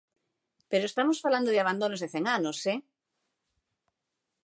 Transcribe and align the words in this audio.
Pero 0.69 0.83
estamos 0.87 1.21
falando 1.25 1.49
de 1.51 1.61
abandonos 1.61 2.01
de 2.03 2.11
cen 2.13 2.25
anos, 2.37 2.57
¡eh! 2.73 2.79